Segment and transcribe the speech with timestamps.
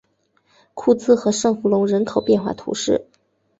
[0.73, 3.05] 库兹和圣弗龙人口变化图示